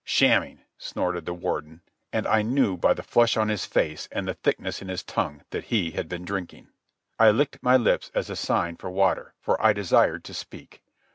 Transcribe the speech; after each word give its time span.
"Shamming," 0.03 0.61
snorted 0.79 1.27
the 1.27 1.33
Warden, 1.35 1.81
and 2.11 2.25
I 2.25 2.41
knew 2.41 2.75
by 2.75 2.95
the 2.95 3.03
flush 3.03 3.37
on 3.37 3.49
his 3.49 3.65
face 3.67 4.09
and 4.11 4.27
the 4.27 4.33
thickness 4.33 4.81
in 4.81 4.87
his 4.87 5.03
tongue 5.03 5.43
that 5.51 5.65
he 5.65 5.91
had 5.91 6.09
been 6.09 6.25
drinking. 6.25 6.69
I 7.19 7.29
licked 7.29 7.61
my 7.61 7.77
lips 7.77 8.09
as 8.15 8.27
a 8.27 8.35
sign 8.35 8.77
for 8.77 8.89
water, 8.89 9.35
for 9.39 9.63
I 9.63 9.73
desired 9.73 10.23
to 10.23 10.33
speak. 10.33 10.81